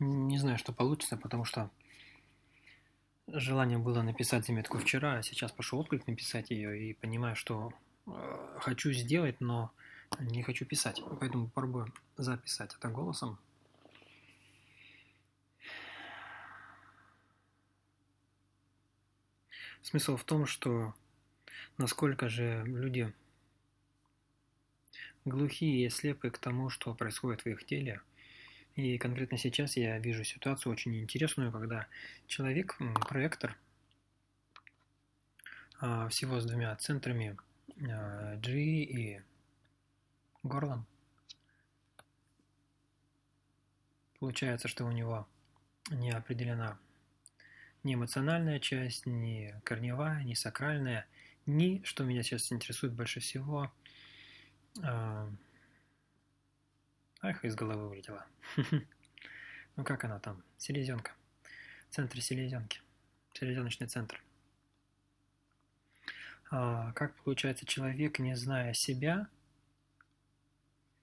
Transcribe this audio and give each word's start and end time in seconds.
Не 0.00 0.38
знаю, 0.38 0.56
что 0.56 0.72
получится, 0.72 1.18
потому 1.18 1.44
что 1.44 1.70
желание 3.26 3.76
было 3.76 4.00
написать 4.00 4.46
заметку 4.46 4.78
вчера, 4.78 5.18
а 5.18 5.22
сейчас 5.22 5.52
пошел 5.52 5.78
отклик 5.78 6.06
написать 6.06 6.50
ее 6.50 6.90
и 6.90 6.94
понимаю, 6.94 7.36
что 7.36 7.72
э, 8.06 8.58
хочу 8.60 8.92
сделать, 8.92 9.40
но 9.40 9.70
не 10.18 10.42
хочу 10.42 10.64
писать. 10.64 11.02
Поэтому 11.20 11.48
попробую 11.48 11.92
записать 12.16 12.74
это 12.74 12.88
голосом. 12.88 13.38
Смысл 19.82 20.16
в 20.16 20.24
том, 20.24 20.46
что 20.46 20.94
насколько 21.76 22.30
же 22.30 22.64
люди 22.64 23.12
глухие 25.26 25.86
и 25.86 25.90
слепы 25.90 26.30
к 26.30 26.38
тому, 26.38 26.70
что 26.70 26.94
происходит 26.94 27.42
в 27.42 27.46
их 27.46 27.66
теле. 27.66 28.00
И 28.80 28.96
конкретно 28.96 29.36
сейчас 29.36 29.76
я 29.76 29.98
вижу 29.98 30.24
ситуацию 30.24 30.72
очень 30.72 30.98
интересную, 31.02 31.52
когда 31.52 31.86
человек, 32.26 32.78
проектор, 33.06 33.54
а, 35.78 36.08
всего 36.08 36.40
с 36.40 36.46
двумя 36.46 36.74
центрами 36.76 37.36
а, 37.90 38.36
G 38.36 38.52
и 38.52 39.20
горлом. 40.42 40.86
Получается, 44.18 44.66
что 44.66 44.86
у 44.86 44.92
него 44.92 45.28
не 45.90 46.10
определена 46.12 46.78
ни 47.82 47.94
эмоциональная 47.94 48.60
часть, 48.60 49.04
ни 49.04 49.54
корневая, 49.62 50.24
ни 50.24 50.32
сакральная, 50.32 51.06
ни, 51.44 51.82
что 51.84 52.04
меня 52.04 52.22
сейчас 52.22 52.50
интересует 52.50 52.94
больше 52.94 53.20
всего, 53.20 53.70
э, 54.82 55.28
ах, 57.22 57.44
из 57.44 57.54
головы 57.54 57.88
вылетела. 57.88 58.26
Ну 59.76 59.84
как 59.84 60.04
она 60.04 60.18
там? 60.18 60.42
Селезенка. 60.58 61.12
Центр 61.90 62.20
селезенки. 62.20 62.82
Селезеночный 63.32 63.86
центр. 63.86 64.22
А, 66.50 66.92
как 66.92 67.14
получается, 67.22 67.64
человек, 67.64 68.18
не 68.18 68.34
зная 68.34 68.74
себя, 68.74 69.28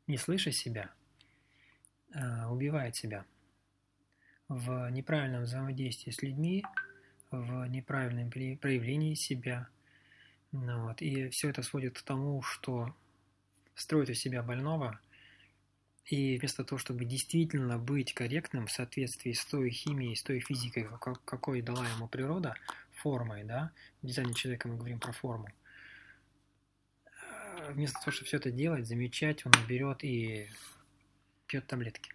не 0.05 0.17
слыша 0.17 0.51
себя, 0.51 0.91
а, 2.13 2.51
убивает 2.51 2.95
себя– 2.95 3.25
в 4.47 4.89
неправильном 4.89 5.43
взаимодействии 5.43 6.11
с 6.11 6.21
людьми, 6.21 6.63
в 7.31 7.65
неправильном 7.67 8.29
проявлении 8.29 9.13
себя. 9.13 9.67
Ну, 10.51 10.87
вот. 10.87 11.01
И 11.01 11.29
все 11.29 11.49
это 11.49 11.61
сводит 11.61 11.99
к 11.99 12.03
тому, 12.03 12.41
что 12.41 12.95
строит 13.75 14.09
из 14.09 14.19
себя 14.19 14.41
больного, 14.41 14.99
и 16.07 16.37
вместо 16.37 16.63
того, 16.63 16.79
чтобы 16.79 17.03
действительно 17.03 17.77
быть 17.77 18.13
корректным 18.13 18.67
в 18.67 18.71
соответствии 18.71 19.33
с 19.33 19.45
той 19.45 19.69
химией, 19.69 20.15
с 20.15 20.23
той 20.23 20.39
физикой, 20.39 20.87
какой 21.25 21.61
дала 21.61 21.85
ему 21.89 22.07
природа, 22.07 22.55
формой, 22.93 23.43
да, 23.43 23.71
в 24.01 24.07
дизайне 24.07 24.33
человека 24.33 24.69
мы 24.69 24.77
говорим 24.77 24.99
про 24.99 25.11
форму, 25.11 25.49
э, 27.05 27.71
вместо 27.73 27.99
того, 27.99 28.11
чтобы 28.11 28.27
все 28.27 28.37
это 28.37 28.51
делать, 28.51 28.87
замечать, 28.87 29.45
он 29.45 29.51
берет 29.67 30.03
и 30.03 30.49
пьет 31.45 31.67
таблетки. 31.67 32.13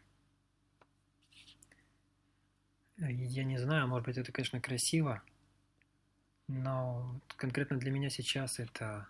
Я 2.97 3.45
не 3.45 3.59
знаю, 3.59 3.89
может 3.89 4.06
быть, 4.06 4.17
это, 4.17 4.33
конечно, 4.33 4.61
красиво, 4.61 5.23
но 6.49 7.21
конкретно 7.37 7.79
для 7.79 7.91
меня 7.91 8.09
сейчас 8.11 8.59
это... 8.59 9.06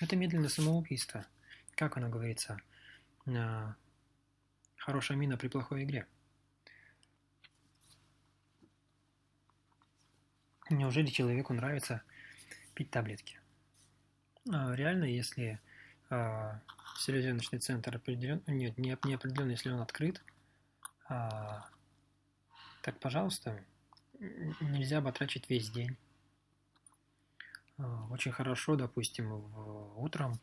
Это 0.00 0.16
медленное 0.16 0.48
самоубийство. 0.48 1.26
Как 1.74 1.96
оно 1.96 2.08
говорится? 2.08 2.58
Хорошая 4.76 5.16
мина 5.16 5.36
при 5.36 5.48
плохой 5.48 5.84
игре. 5.84 6.06
Неужели 10.68 11.06
человеку 11.06 11.52
нравится 11.54 12.02
пить 12.74 12.90
таблетки? 12.90 13.40
А, 14.52 14.74
реально, 14.74 15.04
если 15.04 15.60
а, 16.10 16.60
селезеночный 16.98 17.58
центр 17.58 17.96
определен, 17.96 18.42
нет, 18.46 18.76
не, 18.76 18.96
не 19.04 19.14
определен, 19.14 19.50
если 19.50 19.70
он 19.70 19.80
открыт, 19.80 20.22
а, 21.08 21.68
так, 22.82 22.98
пожалуйста, 22.98 23.64
нельзя 24.60 25.00
батрачить 25.00 25.48
весь 25.48 25.70
день. 25.70 25.96
А, 27.78 28.06
очень 28.10 28.32
хорошо, 28.32 28.76
допустим, 28.76 29.30
в, 29.30 30.00
утром, 30.02 30.40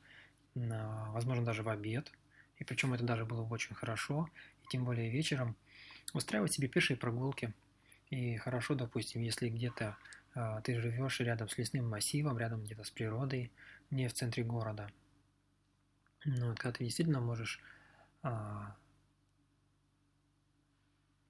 на, 0.55 1.11
возможно, 1.11 1.44
даже 1.44 1.63
в 1.63 1.69
обед, 1.69 2.11
и 2.57 2.63
причем 2.63 2.94
это 2.94 3.03
даже 3.03 3.25
было 3.25 3.44
бы 3.44 3.53
очень 3.53 3.75
хорошо, 3.75 4.29
и 4.63 4.67
тем 4.69 4.85
более 4.85 5.09
вечером, 5.09 5.55
устраивать 6.13 6.53
себе 6.53 6.67
пешие 6.67 6.97
прогулки. 6.97 7.53
И 8.09 8.38
хорошо, 8.38 8.75
допустим, 8.75 9.21
если 9.21 9.49
где-то 9.49 9.97
а, 10.35 10.61
ты 10.61 10.79
живешь 10.79 11.19
рядом 11.19 11.49
с 11.49 11.57
лесным 11.57 11.89
массивом, 11.89 12.38
рядом 12.38 12.63
где-то 12.63 12.83
с 12.83 12.91
природой, 12.91 13.51
не 13.89 14.07
в 14.07 14.13
центре 14.13 14.44
города– 14.44 14.89
ну, 16.25 16.50
вот, 16.50 16.59
когда 16.59 16.77
ты 16.77 16.85
действительно 16.85 17.19
можешь 17.19 17.59
а, 18.21 18.75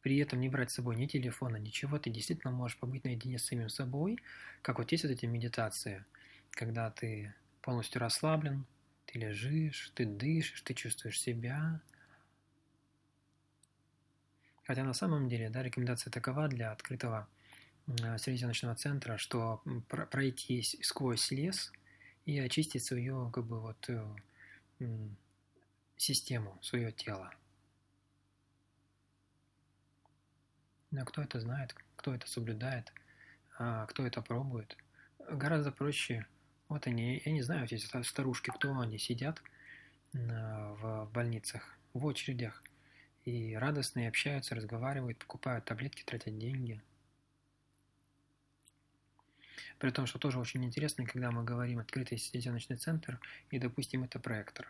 при 0.03 0.17
этом 0.17 0.41
не 0.41 0.49
брать 0.49 0.69
с 0.69 0.75
собой 0.75 0.97
ни 0.97 1.07
телефона, 1.07 1.55
ничего, 1.55 1.97
ты 1.97 2.09
действительно 2.09 2.51
можешь 2.51 2.77
побыть 2.77 3.05
наедине 3.05 3.39
с 3.39 3.45
самим 3.45 3.69
собой, 3.69 4.19
как 4.61 4.77
вот 4.77 4.91
есть 4.91 5.05
вот 5.05 5.11
эти 5.11 5.25
медитации, 5.25 6.05
когда 6.51 6.91
ты 6.91 7.33
полностью 7.61 8.01
расслаблен, 8.01 8.65
ты 9.05 9.17
лежишь, 9.17 9.91
ты 9.95 10.05
дышишь, 10.05 10.61
ты 10.61 10.73
чувствуешь 10.73 11.19
себя. 11.19 11.81
Хотя 14.65 14.83
на 14.83 14.93
самом 14.93 15.29
деле, 15.29 15.49
да, 15.49 15.63
рекомендация 15.63 16.11
такова 16.11 16.49
для 16.49 16.71
открытого 16.71 17.27
селезеночного 18.17 18.75
центра, 18.75 19.17
что 19.17 19.61
пройти 19.87 20.61
сквозь 20.81 21.31
лес 21.31 21.71
и 22.25 22.39
очистить 22.39 22.83
свое, 22.83 23.29
как 23.33 23.45
бы 23.45 23.59
вот, 23.59 23.89
э, 23.89 24.05
систему, 25.97 26.57
свое 26.61 26.91
тело. 26.91 27.33
Но 30.93 31.05
кто 31.05 31.23
это 31.23 31.39
знает, 31.39 31.75
кто 31.95 32.13
это 32.13 32.27
соблюдает, 32.27 32.93
а 33.57 33.87
кто 33.87 34.05
это 34.05 34.21
пробует, 34.21 34.77
гораздо 35.27 35.71
проще. 35.71 36.27
Вот 36.69 36.85
они, 36.85 37.19
я 37.25 37.31
не 37.31 37.41
знаю, 37.41 37.65
эти 37.65 37.77
старушки, 38.03 38.51
кто 38.51 38.79
они 38.79 38.99
сидят 38.99 39.41
в 40.13 41.09
больницах, 41.11 41.75
в 41.93 42.07
очередях, 42.07 42.61
и 43.25 43.55
радостные 43.55 44.07
общаются, 44.07 44.53
разговаривают, 44.53 45.17
покупают 45.17 45.65
таблетки, 45.65 46.03
тратят 46.03 46.37
деньги. 46.37 46.79
При 49.79 49.89
том, 49.89 50.05
что 50.05 50.19
тоже 50.19 50.37
очень 50.37 50.63
интересно, 50.63 51.07
когда 51.07 51.31
мы 51.31 51.43
говорим 51.43 51.79
открытый 51.79 52.19
селезеночный 52.19 52.77
центр, 52.77 53.19
и, 53.49 53.57
допустим, 53.57 54.03
это 54.03 54.19
проектор. 54.19 54.67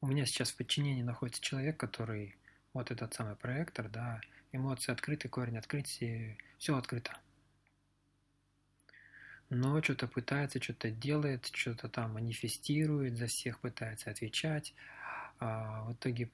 У 0.00 0.06
меня 0.06 0.24
сейчас 0.24 0.52
в 0.52 0.56
подчинении 0.56 1.02
находится 1.02 1.42
человек, 1.42 1.76
который 1.76 2.36
вот 2.76 2.90
этот 2.90 3.14
самый 3.14 3.36
проектор, 3.36 3.88
да, 3.88 4.20
эмоции 4.52 4.92
открыты, 4.92 5.28
корень 5.28 5.58
открыт, 5.58 5.86
все 5.86 6.76
открыто. 6.76 7.18
Но 9.48 9.82
что-то 9.82 10.08
пытается, 10.08 10.62
что-то 10.62 10.90
делает, 10.90 11.46
что-то 11.46 11.88
там 11.88 12.14
манифестирует, 12.14 13.16
за 13.16 13.26
всех 13.26 13.60
пытается 13.60 14.10
отвечать, 14.10 14.74
а 15.38 15.84
в 15.84 15.92
итоге 15.94 16.30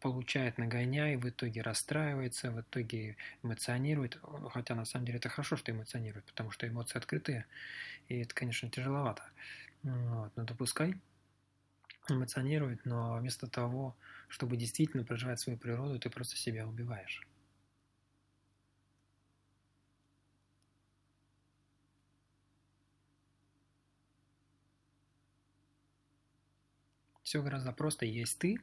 получает 0.00 0.58
нагоняй, 0.58 1.16
в 1.16 1.28
итоге 1.28 1.62
расстраивается, 1.62 2.50
в 2.50 2.60
итоге 2.60 3.16
эмоционирует. 3.42 4.18
Хотя 4.52 4.74
на 4.74 4.84
самом 4.84 5.06
деле 5.06 5.18
это 5.18 5.28
хорошо, 5.28 5.56
что 5.56 5.72
эмоционирует, 5.72 6.24
потому 6.26 6.50
что 6.50 6.68
эмоции 6.68 6.98
открытые, 6.98 7.46
и 8.08 8.20
это, 8.20 8.34
конечно, 8.34 8.70
тяжеловато. 8.70 9.24
Вот, 9.82 10.30
но 10.36 10.44
допускай 10.44 10.94
эмоционирует, 12.08 12.84
но 12.84 13.16
вместо 13.16 13.46
того, 13.46 13.96
чтобы 14.28 14.56
действительно 14.56 15.04
проживать 15.04 15.40
свою 15.40 15.58
природу, 15.58 15.98
ты 15.98 16.10
просто 16.10 16.36
себя 16.36 16.66
убиваешь. 16.66 17.26
Все 27.24 27.42
гораздо 27.42 27.72
просто. 27.72 28.06
Есть 28.06 28.38
ты, 28.38 28.56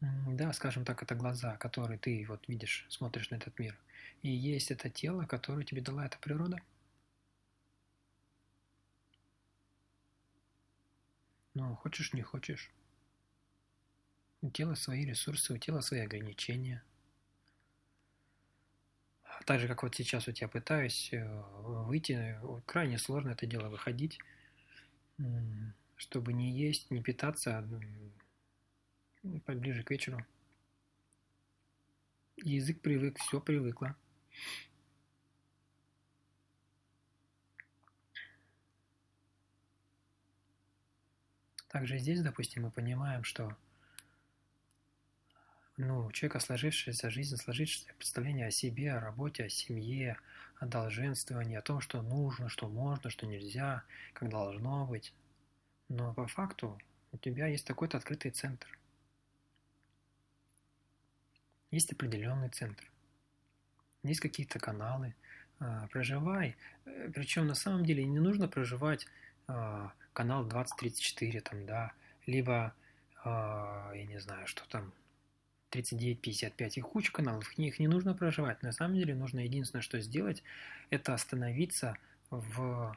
да, 0.00 0.52
скажем 0.52 0.84
так, 0.84 1.02
это 1.02 1.14
глаза, 1.16 1.56
которые 1.56 1.98
ты 1.98 2.24
вот 2.28 2.46
видишь, 2.48 2.86
смотришь 2.88 3.30
на 3.30 3.36
этот 3.36 3.58
мир. 3.58 3.76
И 4.22 4.30
есть 4.30 4.70
это 4.70 4.88
тело, 4.90 5.24
которое 5.26 5.64
тебе 5.64 5.80
дала 5.80 6.06
эта 6.06 6.18
природа. 6.18 6.58
Но 11.54 11.76
хочешь, 11.76 12.12
не 12.12 12.22
хочешь. 12.22 12.72
У 14.42 14.50
тела 14.50 14.74
свои 14.74 15.06
ресурсы, 15.06 15.54
у 15.54 15.58
тела 15.58 15.80
свои 15.80 16.00
ограничения. 16.00 16.82
Так 19.46 19.60
же, 19.60 19.68
как 19.68 19.82
вот 19.82 19.94
сейчас 19.94 20.26
вот 20.26 20.38
я 20.38 20.48
пытаюсь 20.48 21.12
э, 21.12 21.42
выйти, 21.86 22.38
крайне 22.66 22.98
сложно 22.98 23.30
это 23.30 23.46
дело 23.46 23.68
выходить. 23.68 24.18
чтобы 25.96 26.32
не 26.32 26.50
есть, 26.50 26.90
не 26.90 27.02
питаться 27.02 27.66
поближе 29.46 29.82
к 29.82 29.90
вечеру. 29.90 30.24
Язык 32.36 32.80
привык, 32.80 33.18
все 33.18 33.40
привыкло. 33.40 33.96
Также 41.74 41.98
здесь, 41.98 42.22
допустим, 42.22 42.62
мы 42.62 42.70
понимаем, 42.70 43.24
что 43.24 43.56
ну, 45.76 46.06
у 46.06 46.12
человека 46.12 46.38
сложившаяся 46.38 47.10
жизнь, 47.10 47.36
сложившееся 47.36 47.92
представление 47.94 48.46
о 48.46 48.52
себе, 48.52 48.92
о 48.92 49.00
работе, 49.00 49.42
о 49.42 49.48
семье, 49.48 50.16
о 50.60 50.66
долженствовании, 50.66 51.56
о 51.56 51.62
том, 51.62 51.80
что 51.80 52.00
нужно, 52.00 52.48
что 52.48 52.68
можно, 52.68 53.10
что 53.10 53.26
нельзя, 53.26 53.82
как 54.12 54.28
должно 54.28 54.86
быть. 54.86 55.12
Но 55.88 56.14
по 56.14 56.28
факту 56.28 56.80
у 57.10 57.18
тебя 57.18 57.48
есть 57.48 57.66
такой-то 57.66 57.96
открытый 57.96 58.30
центр. 58.30 58.68
Есть 61.72 61.90
определенный 61.90 62.50
центр. 62.50 62.88
Есть 64.04 64.20
какие-то 64.20 64.60
каналы. 64.60 65.12
А, 65.58 65.88
проживай. 65.88 66.56
Э, 66.84 67.10
Причем 67.12 67.48
на 67.48 67.56
самом 67.56 67.84
деле 67.84 68.04
не 68.04 68.20
нужно 68.20 68.46
проживать 68.46 69.08
канал 70.12 70.44
2034 70.44 71.40
там, 71.40 71.66
да, 71.66 71.92
либо, 72.26 72.74
а, 73.22 73.92
я 73.94 74.06
не 74.06 74.18
знаю, 74.18 74.46
что 74.46 74.66
там, 74.68 74.92
39-55 75.70 76.72
и 76.76 76.80
куча 76.80 77.12
каналов, 77.12 77.52
их 77.58 77.78
не 77.80 77.88
нужно 77.88 78.14
проживать. 78.14 78.62
На 78.62 78.72
самом 78.72 78.94
деле 78.94 79.14
нужно 79.14 79.40
единственное, 79.40 79.82
что 79.82 80.00
сделать, 80.00 80.42
это 80.90 81.14
остановиться 81.14 81.96
в, 82.30 82.96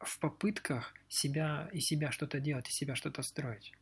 в 0.00 0.18
попытках 0.18 0.94
себя 1.08 1.68
и 1.72 1.80
себя 1.80 2.10
что-то 2.10 2.40
делать, 2.40 2.68
и 2.68 2.72
себя 2.72 2.96
что-то 2.96 3.22
строить. 3.22 3.74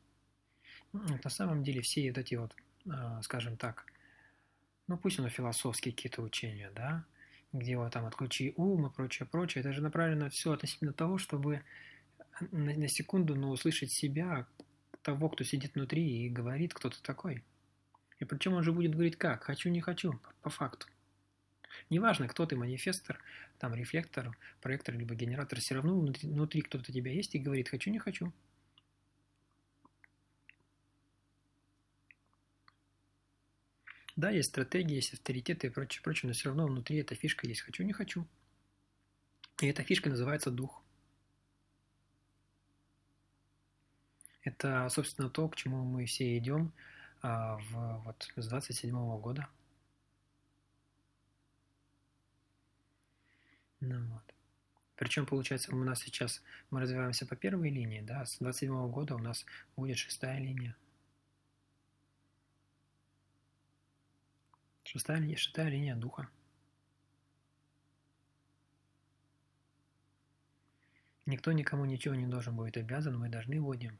На 0.92 1.30
самом 1.30 1.62
деле 1.62 1.80
все 1.80 2.08
вот 2.08 2.18
эти 2.18 2.34
вот, 2.34 2.54
а, 2.90 3.22
скажем 3.22 3.56
так, 3.56 3.86
ну 4.88 4.98
пусть 4.98 5.18
оно 5.18 5.28
философские 5.28 5.94
какие-то 5.94 6.22
учения, 6.22 6.70
да, 6.74 7.04
где 7.52 7.76
вот 7.76 7.92
там 7.92 8.04
отключи 8.04 8.52
ум 8.56 8.86
и 8.86 8.90
прочее, 8.90 9.28
прочее, 9.30 9.60
это 9.60 9.72
же 9.72 9.80
направлено 9.80 10.28
все 10.28 10.52
относительно 10.52 10.92
того, 10.92 11.18
чтобы 11.18 11.62
на, 12.50 12.74
на 12.74 12.88
секунду, 12.88 13.34
но 13.34 13.50
услышать 13.50 13.92
себя, 13.92 14.46
того, 15.04 15.28
кто 15.28 15.44
сидит 15.44 15.74
внутри 15.74 16.24
и 16.24 16.28
говорит, 16.28 16.74
кто 16.74 16.90
то 16.90 17.00
такой. 17.02 17.44
И 18.18 18.24
причем 18.24 18.54
он 18.54 18.62
же 18.62 18.72
будет 18.72 18.92
говорить 18.92 19.16
как? 19.16 19.44
Хочу, 19.44 19.68
не 19.68 19.80
хочу, 19.80 20.18
по 20.42 20.50
факту. 20.50 20.86
Неважно, 21.90 22.28
кто 22.28 22.46
ты, 22.46 22.56
манифестор, 22.56 23.20
там, 23.58 23.74
рефлектор, 23.74 24.36
проектор, 24.62 24.96
либо 24.96 25.14
генератор, 25.14 25.60
все 25.60 25.74
равно 25.74 25.98
внутри, 25.98 26.30
внутри 26.30 26.62
кто-то 26.62 26.92
тебя 26.92 27.12
есть 27.12 27.34
и 27.34 27.38
говорит 27.38 27.68
хочу, 27.68 27.90
не 27.90 27.98
хочу. 27.98 28.32
Да, 34.16 34.30
есть 34.30 34.50
стратегии, 34.50 34.94
есть 34.94 35.12
авторитеты 35.12 35.66
и 35.66 35.70
прочее, 35.70 36.02
прочее, 36.02 36.28
но 36.28 36.34
все 36.34 36.48
равно 36.48 36.66
внутри 36.66 36.98
эта 36.98 37.16
фишка 37.16 37.48
есть 37.48 37.62
хочу, 37.62 37.82
не 37.82 37.92
хочу. 37.92 38.26
И 39.60 39.66
эта 39.66 39.82
фишка 39.82 40.08
называется 40.08 40.50
дух. 40.52 40.83
Это, 44.44 44.88
собственно, 44.88 45.28
то, 45.28 45.48
к 45.48 45.56
чему 45.56 45.84
мы 45.84 46.06
все 46.06 46.38
идем– 46.38 46.72
а, 47.26 47.56
в, 47.56 48.02
вот, 48.04 48.30
с 48.36 48.48
27 48.48 48.94
-го 48.94 49.18
года. 49.18 49.48
Ну, 53.80 53.98
вот. 54.12 54.34
Причем, 54.96 55.24
получается, 55.24 55.74
у 55.74 55.82
нас 55.84 56.00
сейчас 56.00 56.42
мы 56.70 56.82
развиваемся 56.82 57.24
по 57.26 57.34
первой 57.34 57.70
линии, 57.70 58.02
да, 58.02 58.26
с 58.26 58.38
27 58.40 58.74
-го 58.74 58.90
года 58.90 59.14
у 59.14 59.18
нас 59.18 59.46
будет 59.74 59.96
шестая 59.96 60.38
линия. 60.38 60.76
Шестая, 64.84 65.36
шестая 65.36 65.70
линия 65.70 65.96
духа. 65.96 66.28
Никто 71.24 71.52
никому 71.52 71.86
ничего 71.86 72.14
не 72.14 72.26
должен 72.26 72.54
будет 72.54 72.76
обязан, 72.76 73.18
мы 73.18 73.30
должны 73.30 73.58
будем 73.62 73.98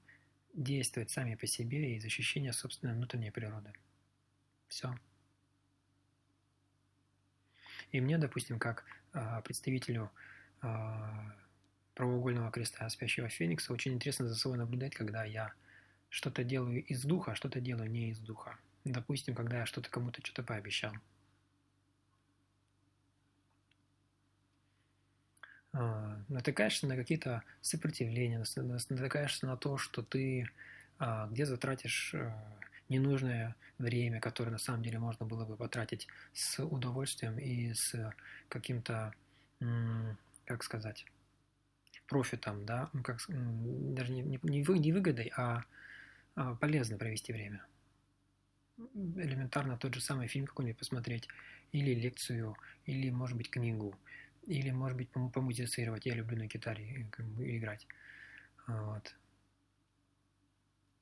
действовать 0.55 1.11
сами 1.11 1.35
по 1.35 1.47
себе 1.47 1.97
и 1.97 2.01
защищение 2.01 2.53
собственной 2.53 2.95
внутренней 2.95 3.31
природы. 3.31 3.73
Все. 4.69 4.95
И 7.91 8.01
мне, 8.01 8.19
допустим, 8.19 8.59
как 8.59 8.85
э, 9.13 9.43
представителю 9.45 10.11
э, 10.63 10.67
правоугольного 11.95 12.51
креста 12.51 12.89
спящего 12.89 13.29
феникса, 13.29 13.73
очень 13.73 13.93
интересно 13.93 14.27
за 14.27 14.35
собой 14.35 14.59
наблюдать, 14.59 14.95
когда 14.95 15.25
я 15.25 15.53
что-то 16.09 16.45
делаю 16.45 16.85
из 16.85 17.03
духа, 17.05 17.33
а 17.33 17.35
что-то 17.35 17.61
делаю 17.61 17.91
не 17.91 18.11
из 18.11 18.19
духа. 18.21 18.57
Допустим, 18.85 19.35
когда 19.35 19.59
я 19.59 19.67
что-то 19.67 19.91
кому-то 19.91 20.25
что-то 20.25 20.43
пообещал. 20.43 20.93
Натыкаешься 26.29 26.87
на 26.87 26.97
какие-то 26.97 27.43
сопротивления, 27.61 28.45
натыкаешься 28.57 29.47
на 29.47 29.57
то, 29.57 29.77
что 29.77 30.03
ты 30.03 30.49
а, 30.99 31.27
где 31.27 31.45
затратишь 31.45 32.15
э, 32.15 32.33
ненужное 32.89 33.57
время, 33.79 34.21
которое 34.21 34.53
на 34.53 34.59
самом 34.59 34.83
деле 34.83 34.99
можно 34.99 35.27
было 35.27 35.45
бы 35.45 35.57
потратить 35.57 36.07
с 36.33 36.65
удовольствием 36.65 37.39
и 37.39 37.75
с 37.75 38.13
каким-то, 38.49 39.13
как 40.45 40.63
сказать, 40.63 41.07
профитом, 42.07 42.65
да, 42.65 42.91
ну, 42.93 43.03
как, 43.03 43.19
даже 43.29 44.13
не, 44.13 44.23
не, 44.23 44.41
не 44.43 44.93
выгодой, 44.93 45.33
а, 45.37 45.65
а 46.37 46.55
полезно 46.55 46.97
провести 46.97 47.33
время. 47.33 47.65
Элементарно 48.95 49.77
тот 49.79 49.95
же 49.95 50.01
самый 50.01 50.29
фильм 50.29 50.47
какой-нибудь 50.47 50.79
посмотреть, 50.79 51.29
или 51.73 51.95
лекцию, 51.95 52.57
или, 52.87 53.11
может 53.11 53.37
быть, 53.37 53.51
книгу, 53.51 53.99
или, 54.47 54.71
может 54.71 54.97
быть, 54.97 55.11
помузицировать. 55.11 56.07
Я 56.07 56.15
люблю 56.15 56.37
на 56.37 56.47
гитаре 56.47 57.09
э, 57.19 57.57
играть. 57.57 57.87
Вот. 58.67 59.15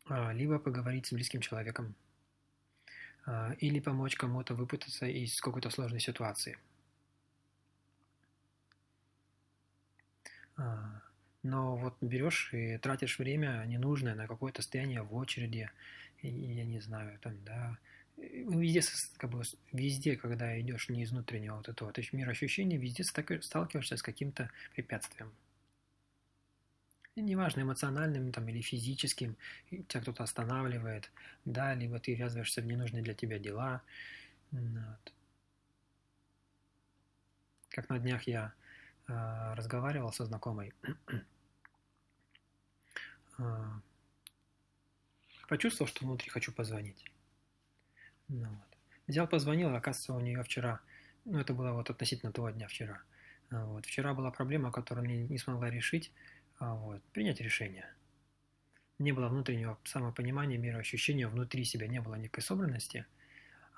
А, 0.07 0.33
либо 0.33 0.59
поговорить 0.59 1.07
с 1.07 1.13
близким 1.13 1.41
человеком. 1.41 1.95
А, 3.25 3.55
или 3.59 3.81
помочь 3.81 4.17
кому-то 4.17 4.55
выпутаться 4.55 5.07
из 5.07 5.41
какой-то 5.41 5.71
сложной 5.71 6.01
ситуации. 6.01 6.59
А, 10.57 11.03
но 11.43 11.77
вот 11.77 11.97
берешь 12.01 12.53
и 12.53 12.79
тратишь 12.79 13.19
время 13.19 13.65
ненужное 13.67 14.15
на 14.15 14.27
какое-то 14.27 14.63
стояние 14.63 15.03
в 15.03 15.15
очереди, 15.15 15.71
и, 16.21 16.29
я 16.29 16.65
не 16.65 16.81
знаю, 16.81 17.19
там, 17.21 17.43
да, 17.45 17.79
везде, 18.23 18.83
как 19.17 19.31
бы, 19.31 19.43
везде, 19.73 20.17
когда 20.17 20.59
идешь 20.61 20.89
не 20.89 21.03
из 21.03 21.11
внутреннего 21.11 21.57
вот 21.57 21.69
этого, 21.69 21.93
то 21.93 22.01
есть 22.01 22.13
мир 22.13 22.29
ощущений, 22.29 22.77
везде 22.77 23.05
сталкиваешься 23.05 23.97
с 23.97 24.03
каким-то 24.03 24.51
препятствием. 24.75 25.33
И 27.15 27.21
неважно, 27.21 27.61
эмоциональным 27.61 28.33
там, 28.33 28.49
или 28.49 28.63
физическим, 28.63 29.37
тебя 29.71 30.01
кто-то 30.01 30.23
останавливает, 30.23 31.11
да, 31.45 31.75
либо 31.75 31.99
ты 31.99 32.15
ввязываешься 32.15 32.63
в 32.63 32.67
ненужные 32.67 33.03
для 33.03 33.15
тебя 33.15 33.39
дела. 33.39 33.83
Вот. 34.51 35.13
Как 37.69 37.89
на 37.91 37.99
днях 37.99 38.27
я 38.27 38.55
э, 39.09 39.55
разговаривал 39.55 40.13
со 40.13 40.25
знакомой, 40.25 40.73
э, 43.39 43.39
почувствовал, 45.49 45.89
что 45.89 46.07
внутри 46.07 46.31
хочу 46.31 46.53
позвонить. 46.53 47.12
Ну, 48.33 48.49
вот. 48.49 48.79
Взял, 49.07 49.29
позвонил, 49.29 49.75
оказывается, 49.75 50.15
у 50.15 50.21
нее 50.21 50.43
вчера, 50.43 50.81
ну, 51.27 51.39
это 51.39 51.53
было 51.53 51.73
вот 51.73 51.91
относительно 51.91 52.33
того 52.33 52.51
дня 52.51 52.67
вчера. 52.67 53.03
А 53.51 53.67
вот. 53.67 53.85
Вчера 53.85 54.15
была 54.15 54.31
проблема, 54.31 54.73
которую 54.73 55.07
не, 55.07 55.29
не 55.29 55.39
смогла 55.39 55.69
решить, 55.69 56.11
а 56.59 56.75
вот. 56.75 57.03
принять 57.13 57.41
решение. 57.41 57.87
Не 58.99 59.13
было 59.13 59.29
внутреннего 59.29 59.79
самопонимания, 59.85 60.57
мироощущения 60.57 61.29
внутри 61.29 61.65
себя, 61.65 61.89
не 61.89 62.01
было 62.01 62.15
никакой 62.15 62.43
собранности. 62.43 63.05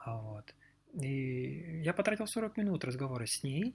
А 0.05 0.19
вот. 0.19 0.55
И 0.93 1.81
я 1.83 1.93
потратил 1.93 2.29
40 2.29 2.57
минут 2.57 2.85
разговора 2.85 3.27
с 3.27 3.43
ней, 3.43 3.75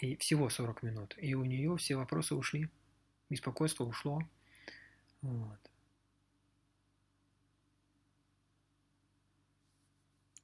и 0.00 0.16
всего 0.16 0.48
40 0.48 0.82
минут, 0.82 1.14
и 1.18 1.34
у 1.34 1.44
нее 1.44 1.76
все 1.76 1.94
вопросы 1.94 2.34
ушли, 2.34 2.68
беспокойство 3.30 3.84
ушло. 3.84 4.28
Вот. 5.20 5.71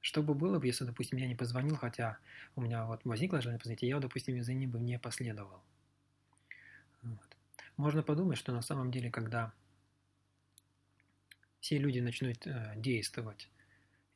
Что 0.09 0.23
бы 0.23 0.33
было 0.33 0.57
бы, 0.57 0.65
если, 0.65 0.85
допустим, 0.85 1.19
я 1.19 1.27
не 1.27 1.35
позвонил, 1.35 1.75
хотя 1.75 2.17
у 2.55 2.61
меня 2.61 2.83
вот 2.87 3.05
возникло 3.05 3.41
желание 3.41 3.59
позвонить, 3.59 3.83
и 3.83 3.87
я, 3.87 3.99
допустим, 3.99 4.35
из-за 4.37 4.53
них 4.53 4.67
бы 4.67 4.79
не 4.79 4.97
последовал. 4.97 5.61
Вот. 7.03 7.37
Можно 7.77 8.01
подумать, 8.01 8.39
что 8.39 8.51
на 8.51 8.63
самом 8.63 8.89
деле, 8.89 9.11
когда 9.11 9.53
все 11.59 11.77
люди 11.77 11.99
начнут 11.99 12.47
э, 12.47 12.73
действовать 12.75 13.51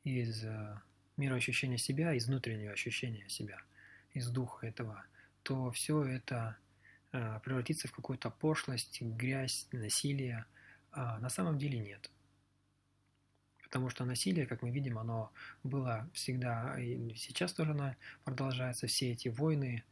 из 0.02 0.42
э, 0.42 0.80
мира 1.16 1.36
ощущения 1.36 1.78
себя, 1.78 2.12
из 2.12 2.26
внутреннего 2.26 2.72
ощущения 2.72 3.28
себя, 3.28 3.62
из 4.14 4.28
духа 4.30 4.66
этого, 4.66 5.04
то 5.44 5.70
все 5.70 6.02
это 6.02 6.56
э, 7.12 7.38
превратиться 7.44 7.86
в 7.86 7.92
какую-то 7.92 8.30
пошлость, 8.30 9.00
грязь, 9.00 9.68
насилие. 9.70 10.44
А 10.90 11.20
на 11.20 11.28
самом 11.28 11.56
деле 11.56 11.78
нет. 11.78 12.10
Потому 13.74 13.90
что 13.90 14.04
насилие, 14.04 14.46
как 14.46 14.62
мы 14.62 14.70
видим, 14.70 14.98
оно 15.00 15.32
было 15.64 16.08
всегда, 16.12 16.78
и 16.78 17.12
сейчас 17.16 17.52
тоже 17.52 17.72
оно 17.72 17.96
продолжается, 18.22 18.86
все 18.86 19.10
эти 19.10 19.26
войны. 19.26 19.82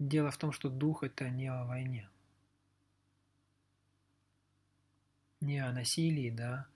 Дело 0.00 0.32
в 0.32 0.38
том, 0.38 0.50
что 0.50 0.68
дух– 0.68 1.02
это 1.04 1.30
не 1.30 1.46
о 1.46 1.64
войне. 1.66 2.08
Не 5.40 5.60
о 5.60 5.72
насилии, 5.72 6.30
да, 6.30 6.66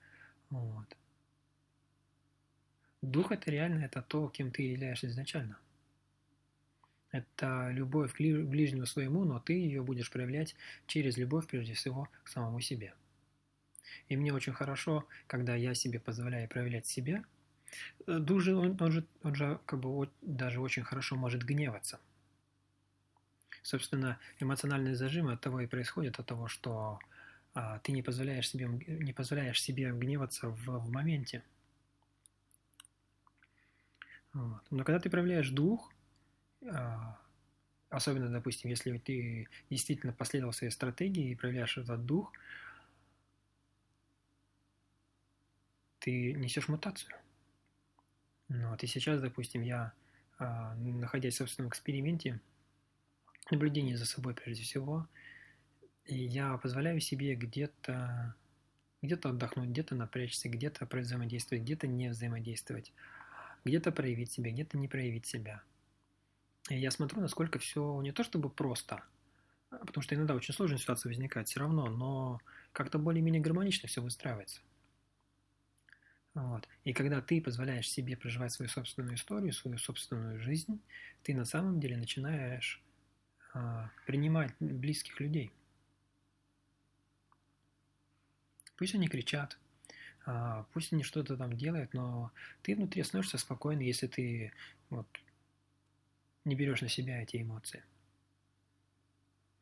вот. 0.51 0.97
Дух– 3.03 3.33
это 3.33 3.51
реально 3.51 3.83
это 3.83 4.03
то, 4.03 4.29
кем 4.29 4.53
ты 4.53 4.63
являешься 4.63 5.09
изначально. 5.09 5.59
Это 7.11 7.73
любовь 7.73 8.13
к 8.13 8.19
ближнему 8.19 8.87
своему, 8.87 9.25
но 9.25 9.41
ты 9.41 9.55
ее 9.55 9.83
будешь 9.83 10.13
проявлять 10.13 10.55
через 10.87 11.17
любовь, 11.17 11.49
прежде 11.49 11.75
всего, 11.75 12.09
к 12.23 12.29
самому 12.29 12.61
себе. 12.61 12.95
И 14.09 14.17
мне 14.17 14.33
очень 14.33 14.53
хорошо, 14.53 15.07
когда 15.27 15.55
я 15.55 15.75
себе 15.75 16.01
позволяю 16.01 16.49
проявлять 16.49 16.87
себя. 16.87 17.25
Э, 18.07 18.19
дух 18.19 18.41
же, 18.41 18.55
он, 18.55 18.77
он 18.81 18.93
же, 18.93 19.05
он 19.23 19.35
же 19.35 19.59
как 19.67 19.81
бы 19.81 20.09
даже 20.21 20.61
очень 20.61 20.83
хорошо 20.83 21.17
может 21.17 21.43
гневаться. 21.45 22.01
Собственно, 23.63 24.19
эмоциональные 24.41 24.97
зажимы 24.97 25.33
от 25.33 25.41
того 25.41 25.61
и 25.61 25.67
происходят, 25.67 26.19
от 26.19 26.27
того, 26.27 26.49
что 26.49 26.99
а, 27.55 27.79
ты 27.81 27.93
не 27.93 28.03
позволяешь 28.03 28.49
себе, 28.49 28.67
не 28.67 29.13
позволяешь 29.13 29.63
себе 29.63 29.93
гневаться 29.93 30.49
в, 30.49 30.67
в 30.67 30.91
моменте. 30.91 31.45
Вот. 34.33 34.63
Но 34.71 34.85
когда 34.85 34.99
ты 34.99 35.11
проявляешь 35.11 35.51
дух, 35.51 35.93
а, 36.67 37.19
особенно, 37.91 38.31
допустим, 38.31 38.71
если 38.71 38.97
ты 38.99 39.49
действительно 39.71 40.13
последовал 40.13 40.53
своей 40.53 40.73
стратегии 40.73 41.31
и 41.31 41.35
проявляешь 41.37 41.77
этот 41.77 42.07
дух, 42.07 42.33
ты 46.03 46.33
несешь 46.35 46.69
мутацию. 46.69 47.15
Ну, 48.49 48.71
вот 48.71 48.83
и 48.83 48.87
сейчас, 48.87 49.21
допустим, 49.21 49.63
я, 49.63 49.93
а, 50.39 50.75
находясь 50.75 51.35
в 51.35 51.39
собственном 51.39 51.71
эксперименте, 51.71 52.41
наблюдение 53.51 53.97
за 53.97 54.05
собой 54.05 54.35
прежде 54.35 54.65
всего, 54.65 55.07
и 56.05 56.17
я 56.17 56.57
позволяю 56.59 57.01
себе 57.01 57.35
где-то 57.35 58.35
где-то 59.01 59.31
отдохнуть, 59.31 59.71
где-то 59.71 59.95
напрячься, 59.97 60.49
где-то 60.49 60.87
взаимодействовать, 60.87 61.65
где-то 61.65 61.87
не 61.89 62.09
взаимодействовать, 62.09 62.93
где-то 63.65 63.91
проявить 63.91 64.31
себя, 64.31 64.53
где-то 64.53 64.79
не 64.79 64.87
проявить 64.87 65.27
себя. 65.27 65.63
И 66.69 66.79
я 66.79 66.91
смотрю, 66.91 67.21
насколько 67.21 67.59
все 67.59 68.01
не 68.03 68.13
то 68.13 68.23
чтобы 68.23 68.49
просто, 68.49 69.03
а 69.71 69.85
потому 69.85 70.03
что 70.03 70.15
иногда 70.15 70.35
очень 70.35 70.55
сложная 70.55 70.79
ситуация 70.79 71.11
возникает 71.11 71.49
все 71.49 71.61
равно, 71.61 71.87
но 71.87 72.41
как-то 72.73 72.99
более-менее 72.99 73.43
гармонично 73.43 73.89
все 73.89 74.01
выстраивается. 74.01 74.61
Вот. 76.35 76.67
И 76.85 76.93
когда 76.93 77.21
ты 77.21 77.41
позволяешь 77.43 77.91
себе 77.91 78.17
проживать 78.17 78.53
свою 78.53 78.69
собственную 78.69 79.17
историю, 79.17 79.53
свою 79.53 79.79
собственную 79.79 80.41
жизнь, 80.41 80.81
ты 81.23 81.35
на 81.35 81.45
самом 81.45 81.79
деле 81.79 81.97
начинаешь 81.97 82.83
э, 83.55 83.89
принимать 84.07 84.55
близких 84.59 85.21
людей– 85.21 85.53
Пусть 88.83 88.97
они 88.97 89.07
кричат, 89.07 89.59
а, 90.27 90.67
пусть 90.73 90.93
они 90.93 91.05
что-то 91.05 91.37
там 91.37 91.57
делают, 91.57 91.95
но 91.95 92.33
ты 92.63 92.75
внутри 92.75 93.05
становишься 93.05 93.39
спокойный, 93.39 93.87
если 93.87 94.09
ты 94.09 94.53
вот, 94.91 95.07
не 96.45 96.57
берешь 96.57 96.81
на 96.81 96.89
себя 96.89 97.23
эти 97.23 97.41
эмоции. 97.41 97.85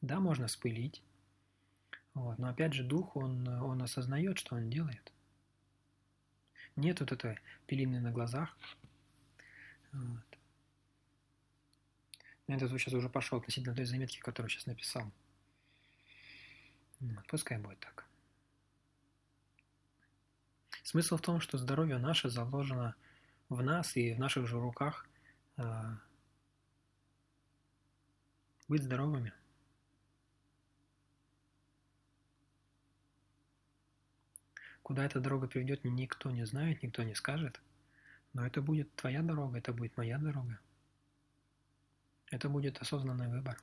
Да, 0.01 0.21
можно 0.21 0.49
спылить, 0.49 1.03
вот, 2.15 2.39
но 2.39 2.49
опять 2.49 2.73
же 2.73 2.83
дух, 2.83 3.15
он, 3.15 3.47
он 3.47 3.83
осознает, 3.83 4.39
что 4.39 4.57
он 4.57 4.71
делает. 4.71 5.13
Нет 6.81 7.01
вот 7.01 7.13
этой 7.13 7.39
пелины 7.67 8.01
на 8.01 8.11
глазах. 8.11 8.57
Вот. 9.93 10.25
Этот 12.47 12.71
вот 12.71 12.81
сейчас 12.81 12.95
уже 12.95 13.09
пошел 13.09 13.39
относительно 13.39 13.77
той 13.77 13.85
заметки, 13.85 14.19
которую 14.19 14.51
сейчас 14.51 14.67
написал. 14.67 15.13
Вот, 17.01 17.27
пускай 17.29 17.59
будет 17.59 17.79
так. 17.81 18.07
Смысл 20.83 21.19
в 21.19 21.21
том, 21.21 21.41
что 21.41 21.59
здоровье 21.59 21.99
наше 21.99 22.31
заложено 22.31 22.95
в 23.49 23.63
нас 23.63 23.97
и 23.97 24.15
в 24.15 24.19
наших 24.19 24.47
же 24.49 24.59
руках 24.59 25.07
э, 25.59 25.63
быть 28.69 28.83
здоровыми. 28.83 29.33
Куда 34.91 35.05
эта 35.05 35.21
дорога 35.21 35.47
приведет, 35.47 35.85
никто 35.85 36.33
не 36.33 36.45
знает, 36.45 36.83
никто 36.83 37.05
не 37.05 37.15
скажет. 37.15 37.61
Но 38.33 38.45
это 38.45 38.61
будет 38.61 38.93
твоя 38.97 39.23
дорога, 39.23 39.57
это 39.57 39.73
будет 39.73 39.97
моя 39.97 40.19
дорога. 40.19 40.59
Это 42.33 42.49
будет 42.49 42.83
осознанный 42.83 43.29
выбор. 43.29 43.57